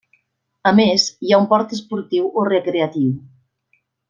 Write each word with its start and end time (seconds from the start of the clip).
A 0.69 0.71
més, 0.79 1.05
hi 1.27 1.35
ha 1.35 1.39
un 1.43 1.47
port 1.53 1.75
esportiu 1.77 2.27
o 2.41 2.47
recreatiu. 2.51 3.15